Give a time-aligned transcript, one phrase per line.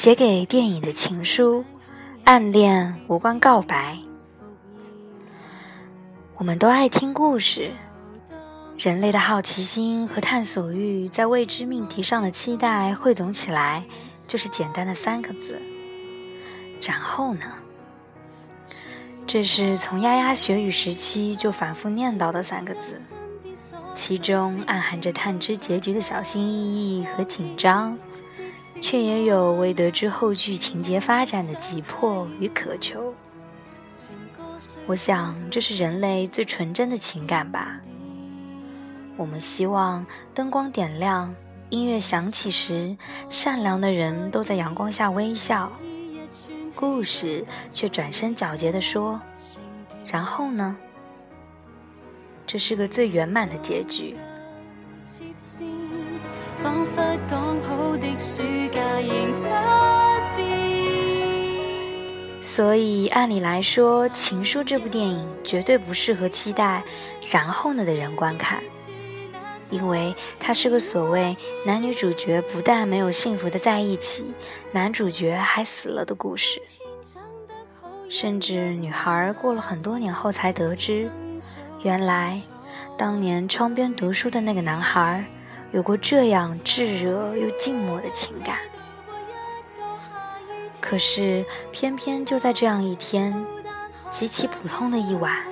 [0.00, 1.62] 写给电影的情书，
[2.24, 3.98] 暗恋无关告白。
[6.38, 7.70] 我们都爱听故事，
[8.78, 13.84] 人类的好奇心和探索欲，在未知命题上的期待汇总起来，
[14.26, 15.60] 就是简单的三个字。
[16.80, 17.44] 然后呢？
[19.26, 23.14] 这是从丫丫学语时期就反复念叨的三个字，
[23.94, 27.94] 其中暗含着探知结局的小心翼翼和紧张，
[28.80, 33.14] 却也有未得知后续情节发展的急迫与渴求。
[34.86, 37.80] 我想，这是人类最纯真的情感吧。
[39.16, 41.34] 我们希望灯光点亮，
[41.68, 42.96] 音乐响起时，
[43.28, 45.70] 善良的人都在阳光下微笑。
[46.74, 49.20] 故事却转身皎洁地说
[50.06, 50.74] ：“然后呢？
[52.46, 54.16] 这是个最圆满的结局。”
[56.62, 59.48] 仿佛讲好的暑假仍不
[60.36, 60.48] 变
[62.42, 66.82] 所以，按理来说，《情书》这部电影绝对不适合期待
[67.30, 68.62] “然后呢”的人观看。
[69.70, 74.32] 因为它是个所谓男女主角不但没有幸福的在一起，
[74.72, 76.60] 男主角还死了的故事。
[78.08, 81.08] 甚至女孩过了很多年后才得知，
[81.82, 82.40] 原来
[82.96, 85.24] 当年窗边读书的那个男孩，
[85.72, 88.58] 有过这样炙热又静默的情感。
[90.80, 93.34] 可是偏偏就在这样一天，
[94.10, 95.44] 极其普通的一晚。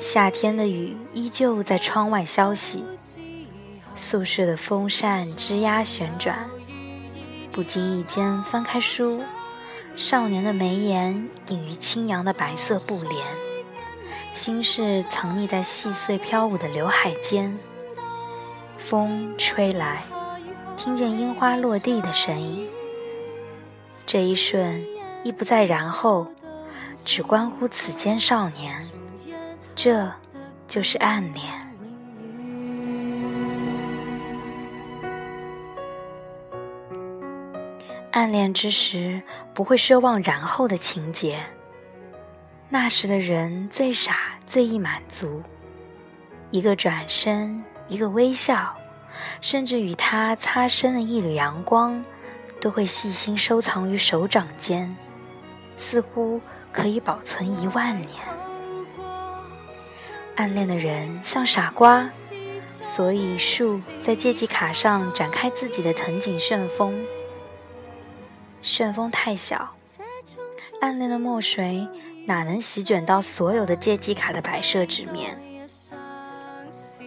[0.00, 2.84] 夏天的雨依旧在窗外消息，
[3.94, 6.50] 宿舍的风扇吱呀旋转，
[7.50, 9.22] 不经意间翻开书，
[9.96, 13.24] 少年的眉眼隐于轻扬的白色布帘，
[14.34, 17.56] 心事藏匿在细碎飘舞的刘海间。
[18.76, 20.02] 风吹来，
[20.76, 22.68] 听见樱花落地的声音。
[24.04, 24.84] 这一瞬，
[25.22, 26.26] 亦不再然后，
[27.04, 28.82] 只关乎此间少年。
[29.76, 30.10] 这
[30.66, 31.46] 就是暗恋。
[38.10, 39.22] 暗恋之时，
[39.54, 41.38] 不会奢望然后的情节。
[42.68, 45.42] 那时的人最傻，最易满足。
[46.50, 48.74] 一个转身，一个微笑，
[49.40, 52.04] 甚至与他擦身的一缕阳光，
[52.60, 54.96] 都会细心收藏于手掌间，
[55.76, 56.40] 似乎
[56.72, 58.10] 可以保存一万年。
[60.36, 62.08] 暗恋的人像傻瓜，
[62.64, 67.04] 所以树在借记卡上展开自己的藤井旋风。
[68.62, 69.74] 旋风太小，
[70.80, 71.86] 暗恋的墨水
[72.26, 75.38] 哪能席卷到所有的借记卡的白色纸面？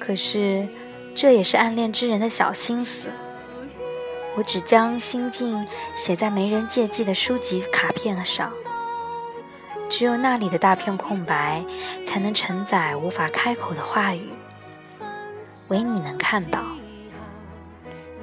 [0.00, 0.68] 可是，
[1.14, 3.08] 这也是暗恋之人的小心思。
[4.36, 8.52] 我只将心境写在没人借记的书籍卡片上。
[9.88, 11.64] 只有那里的大片空白，
[12.04, 14.30] 才能承载无法开口的话语。
[15.70, 16.64] 唯你能看到。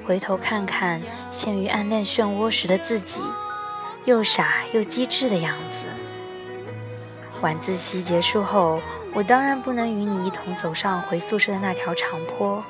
[0.05, 3.21] 回头看看陷于暗恋漩涡时的自己，
[4.03, 5.85] 又傻又机智的样子。
[7.41, 8.79] 晚自习结束后，
[9.13, 12.63] 我当然不能与你一同走上回宿舍的那条长坡，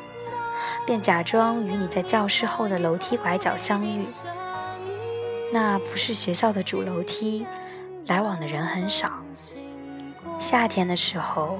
[0.85, 4.05] 便假装与你在教室后的楼梯拐角相遇。
[5.53, 7.45] 那不是学校的主楼梯。
[8.07, 9.11] 来往的人很少。
[10.39, 11.59] 夏天的时候，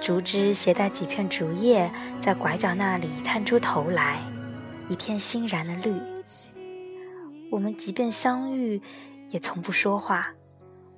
[0.00, 4.22] 竹枝携带几片竹叶，在拐角那里探出头来，
[4.88, 5.92] 一片欣然的绿。
[7.50, 8.80] 我们即便相遇，
[9.30, 10.30] 也从不说话。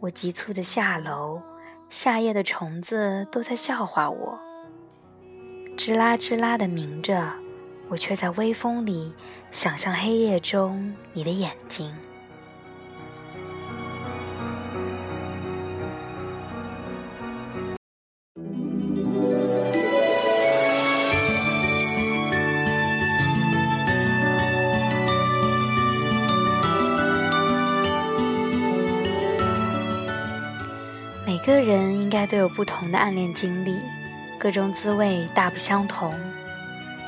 [0.01, 1.43] 我急促的下楼，
[1.91, 4.39] 夏夜的虫子都在笑话我，
[5.77, 7.33] 吱啦吱啦的鸣着，
[7.89, 9.13] 我却在微风里
[9.51, 11.93] 想象黑夜中你的眼睛。
[31.29, 33.79] 每个人应该都有不同的暗恋经历，
[34.39, 36.19] 各种滋味大不相同。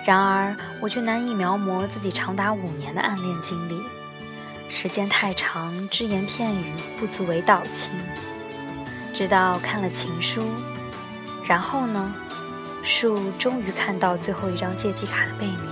[0.05, 3.83] 然而，我却难以描摹自己长达五年的暗恋经历，
[4.69, 7.95] 时间太长，只言片语不足为道亲。
[9.15, 10.45] 直到看了情书，
[11.47, 12.15] 然后呢？
[12.83, 15.65] 树终于看到最后一张借记卡的背面，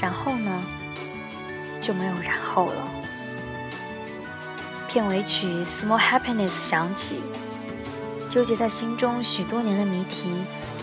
[0.00, 0.62] 然后呢？
[1.80, 2.88] 就没有然后了。
[4.94, 7.16] 片尾曲《Small Happiness》响起。
[8.30, 10.32] 纠结在心中许多年的谜题，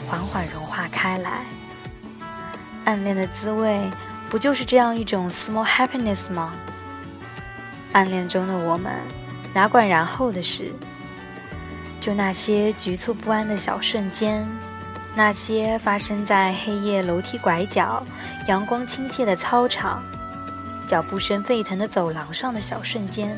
[0.05, 1.45] 缓缓融化开来。
[2.83, 3.89] 暗恋的滋味，
[4.29, 6.53] 不就是这样一种 small happiness 吗？
[7.93, 8.91] 暗恋中的我们，
[9.53, 10.73] 哪管然后的事？
[12.01, 14.45] 就那些局促不安的小瞬间，
[15.15, 18.05] 那些发生在黑夜楼梯拐角、
[18.49, 20.03] 阳光倾泻的操场、
[20.85, 23.37] 脚步声沸腾的走廊上的小瞬间，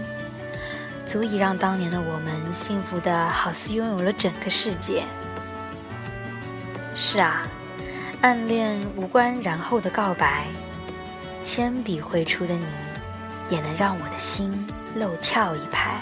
[1.06, 5.04] 足以让当年的我们幸福的好似拥有了整个世界。
[6.96, 7.48] 是啊，
[8.22, 10.48] 暗恋无关然后的告白，
[11.44, 12.66] 铅笔绘出的你，
[13.50, 14.66] 也能让我的心
[14.96, 16.00] 漏跳一拍。